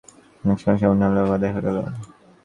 [0.43, 1.77] এক সময় সামান্য আলোর আভা দেখা গেল।